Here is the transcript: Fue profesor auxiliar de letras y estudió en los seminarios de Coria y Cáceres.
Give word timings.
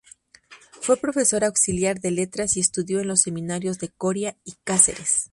Fue 0.81 0.97
profesor 0.97 1.43
auxiliar 1.43 1.99
de 1.99 2.09
letras 2.09 2.57
y 2.57 2.59
estudió 2.59 3.01
en 3.01 3.07
los 3.07 3.21
seminarios 3.21 3.77
de 3.77 3.89
Coria 3.89 4.35
y 4.43 4.53
Cáceres. 4.63 5.29